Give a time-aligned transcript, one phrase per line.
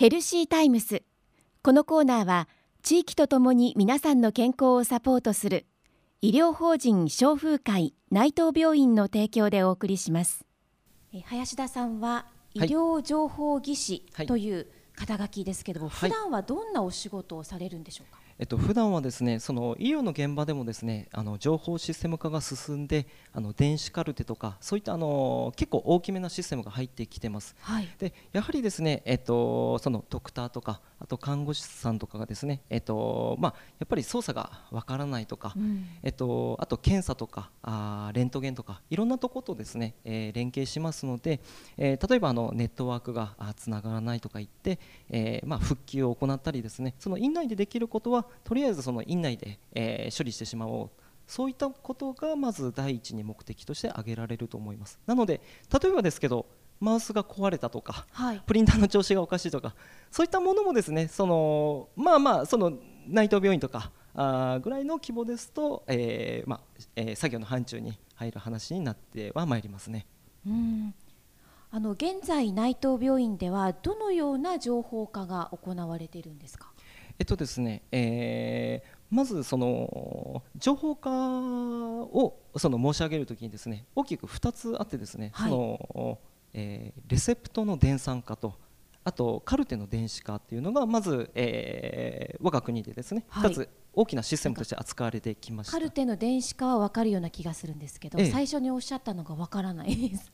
[0.00, 1.02] ヘルシータイムス。
[1.62, 2.48] このコーナーは
[2.82, 5.66] 地域とともに皆さんの健康をサポートする
[6.22, 10.46] 医療法人消風会内藤病院の提供でお送りします。
[11.12, 12.24] え林田さんは
[12.54, 27.54] 医療情報技師という肩書きですけども、はい、普段はどんなお仕事をされるんでしょうか、えっと普段はですねその医療の現場でもですねあの情報システム化が進んであの電子カルテとかそういったあの結構大きめなシステムが入ってきてます。
[27.60, 41.40] はい、でやはりですねえっとそのドクターとかあと看護師さんとかがですねえっとまあやっぱり操作がわからないとか、うん、えっとあと検査とかあレントゲンとかいろんなところとですね、えー、連携しますので、
[41.78, 50.90] えー、例えばあのネットワークがつながらないとか言って、えー、まあ復旧を行ったりですねその院内でできることはとりあえずその院内で、えー、処理してしまおう。
[51.26, 54.98] そういったことがまず第一に目的として挙げられると思います。
[55.06, 55.40] なので
[55.80, 56.44] 例えばですけど
[56.80, 59.74] マウスが壊れたとか、はい、プリンターの調子がおかしいとか
[60.10, 62.72] そういったものもですねそのまあまあその
[63.06, 66.60] 内藤病院とかあぐらいの規模ですと、えーまあ
[66.96, 70.06] えー、作業の範疇に入る話になってはまいりますね。
[70.46, 70.94] うん
[71.72, 76.72] あの現在内藤病院ではどのような情報化が行われているんですか？
[77.16, 86.18] えっとですね、えー、まずその情報化をその申し上げるときにですね大きく2つあってですね、はい、その
[86.52, 88.54] えー、レセプトの電算化と
[89.02, 95.72] あとカルテの電子化っていうのがまず、えー、我が国でですね、はい、2つ大きなシステムとして扱われてきました。
[95.72, 100.30] カルテの電子化は分かるような気がするんですけど、ええ、最初におっしゃったのが分からないです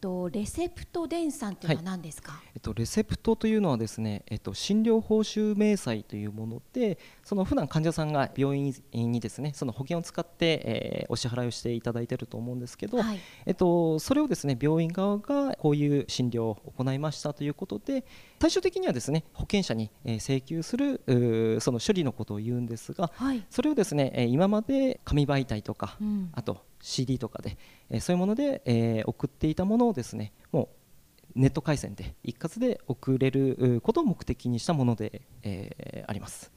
[0.00, 18.04] とレセプト電算というのは何ですか、はい、えっと、レセプトというのはですね、えっと、診療報酬明細というものでその普段患者さんが病院にですねその保険を使って、えー、お支払いをしていただいていると思うんですけど、はい、えっと、それをですね病院側がこういう診療を行いましたということで
[18.40, 21.00] 最終的にはですね保険者に請求する
[21.60, 27.56] その処理のことを言うんですが、はい、それをですね今まで紙媒体とか、うん、あと CD とかで、
[27.90, 30.68] えそういうもので、え送っていたものをですねも
[31.36, 36.50] うネット回線で一括で送れることを目的にしたもので、えあります。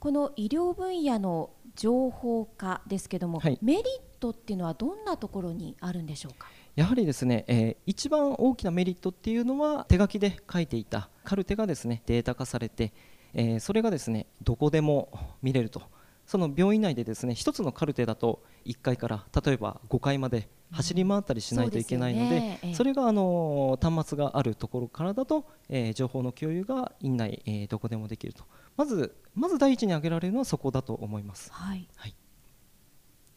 [0.00, 3.84] この医療分野の情報化ですけども、はい、メリッ
[4.20, 6.48] トっていうのはどんなところにあるんでしょうか？
[6.76, 12.92] やはりですね、えー、一番大きなメリットっていうのは手書きで書いていたカルテがですねデータ化されて、
[13.34, 15.08] えー、それがですねどこでも
[15.42, 15.82] 見れると
[16.28, 28.44] その病院内でですね1つのカルテだと1階から例えば5階まで走り回ったりしないといけないので,、それがあの端末があるところからだと、えー、情報の共有が院内、えー、どこでもできると。
[28.76, 31.50] まずまず第一に挙げられるのはそこだと思います。
[31.50, 32.14] はい、はい。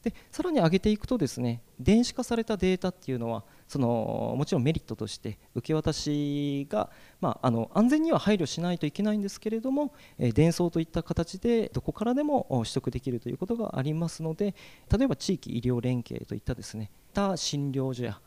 [0.03, 14.55] でさらに上げていくとですね電子化されたデータっていうのはそのもちろんメリットとして受け渡しが、まあ、あの安全には配慮しないといけないんですけれども、えー、伝送といった形でどこからでも取得できるということがありますので
[14.95, 18.19] 例えば地域医療連携といったですね他診療所や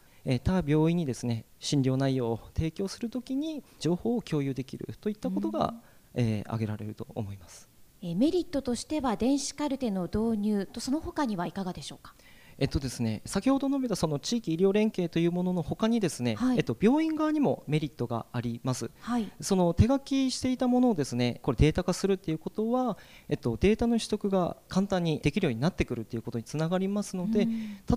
[0.43, 5.75] 他病院にですね診療内容を提供するときに情報を共有できるといったことが、
[6.15, 7.69] うん、えー、挙げられると思います。
[8.03, 12.15] メリットとしては電子カルテの導入とその他にはいかがでしょうか？
[12.59, 22.97] えっとですね、先ほど述べたその地域医療連携というもののほかにですね、はい、えっと、病院側にもメリットがあります、はい、その手書きしていたものをですねこれデータ化するっていうことは、
[23.29, 27.47] えっと、データの取得が簡単にできるようになってくるということにつながりますので、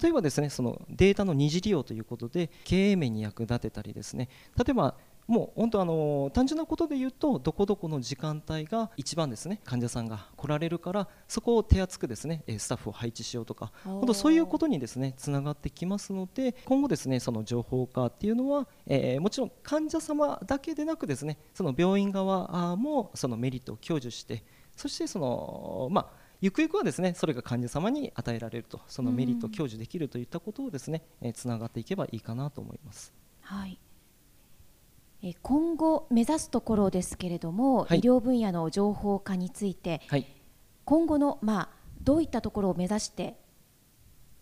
[0.01, 4.29] 例えばですねそのデータの二次利用ということで経営面に役立てたりですね。
[4.57, 4.95] 例えば
[5.27, 24.43] もう本当あの単純なことで言うとどこどこの時間帯が一番ですね患者さんが来られるからそこを手厚くですねスタッフを配置しようとか本当そういうことにですねつながってきますので今後ですねその情報化っていうのは、えー、もちろん患者様だけでなくですねその病院側もそのメリットを享受して
[24.77, 33.11] そしてそのまあゆくゆくはですねそれが患者様に与えられるとそのメリットを享受できるといったことをですねつながっていけばいいかなと思います。
[33.41, 33.79] はい
[35.41, 40.25] 今後目指すところですけれども、はい、医療分野の情報化について、はい、
[40.85, 41.69] 今後の、まあ、
[42.01, 43.35] どういったところを目指して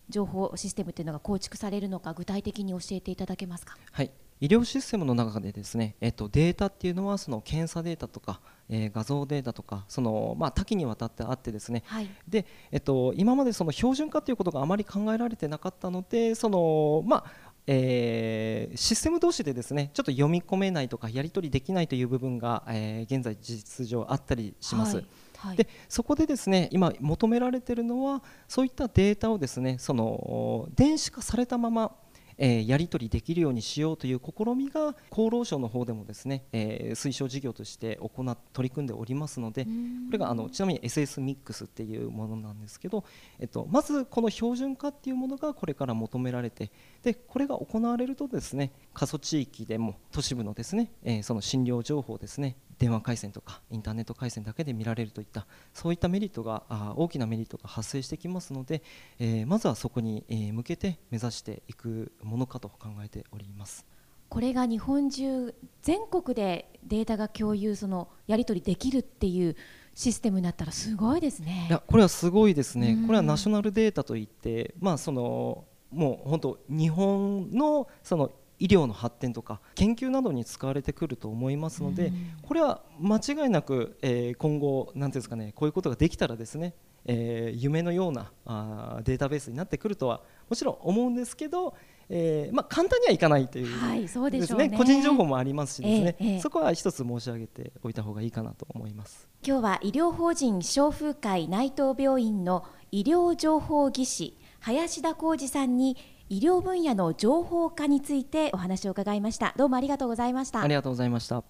[0.08, 3.76] 情報システムというのが構築されるのか具体的に教えていただけますか？
[3.90, 4.10] はい。
[4.38, 24.96] 医療システムの中でですね、えっと、データっていうのはその検査データとか、えー、画像データとかその、まあ、多岐にわたってあってですね、はい、でえっと、今までその標準化ということがあまり考えられてなかったのでその、まあえー、システム同士でですねちょっと読み込めないとかやり取りできないという部分が、えー、現在事実上あったりします。
[24.96, 25.06] はい
[25.38, 31.94] はい、でそこでですね今求められているのはそういったデータをですねその電子化されたまま
[32.38, 39.70] えー、やり取りできるようにしようという試みが厚労省の方でもですね、えー、推奨事業として行っ取り組んでおりますのでこ
[40.12, 43.04] れがあのちなみに SS ミックスっていうものなんですけど、
[43.38, 46.70] えっと、まずこの標準化っていうものがこれから求められて
[47.02, 58.82] でこれが行われるとですね過疎地域でも都市部のですね、えー、その診療情報ですね電話回線とかインターネット回線だけで見られるといったそういったメリットがあ大きなメリットが発生してきますので、
[59.18, 63.86] えー、まずはそこに、えー、向けて目指していくものかと考えております。
[64.28, 69.56] これが日本中全国でデータが共有そのやり取りできるっていう
[69.94, 71.66] システムになったらすごいですね。
[71.68, 82.12] いやこれはすごいですね、これはナショナルデータといってまあそのもう本当日本のその医療の発展とか研究などに使われてくると思いますので、
[82.42, 86.74] これは間違いなく、えー、今後なんていうんですかねこういうことができたらですね、
[87.04, 91.74] えー、夢のようなあデータベースになってくるとはもちろん思うんですけど、
[92.08, 99.28] えーまあ、簡単にはいかないという、はい、そうですね、ね、個人情報もありますしですね、えーえー、そこは一つ申し上げておいた方がいいかなと思います。
[99.46, 105.96] 今日は医療法人消風会内藤病院の医療情報技師林田浩二さんに
[106.28, 109.54] 医療分野の情報化についてお話を伺いました。
[109.56, 110.60] どうもありがとうございました。
[110.60, 111.44] ありがとうございました。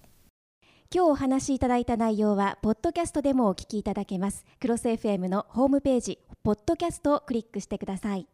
[0.94, 4.44] 今日お話しいただいた内容はポッドキャストでもお聞きいただけます。
[4.61, 8.26] クロス FM のホームページポッドキャストをクリックしてください。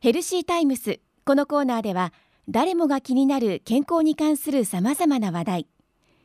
[0.00, 2.14] ヘルシータイムスこのコーナーでは
[2.48, 5.66] 誰もが気になる健康に関するさまざまな話題。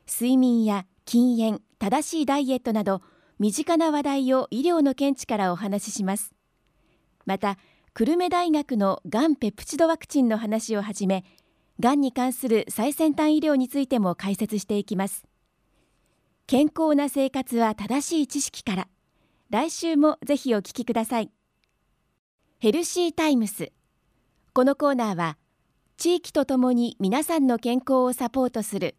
[0.07, 3.01] 睡眠や禁煙正しいダイエットなど
[3.39, 6.33] 身近な話題を医療の見地からお話しします。
[7.25, 7.57] また
[7.99, 11.25] 久留米大学のがんペプチドワクチンの話をはじめ
[11.81, 15.25] がんに関する最先端医療についても解説していきます。
[16.47, 18.87] 健康な生活は正しい知識から。
[19.49, 21.29] 来週もぜひお聞きください。
[22.59, 23.73] ヘルシータイムス
[24.53, 25.37] このコーナーは
[25.97, 28.95] 地域とともに皆さんの健康をサポートする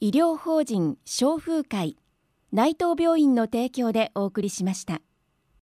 [0.00, 1.96] 医療法人消風会
[2.52, 5.00] 内藤病院の提供でお送りしました。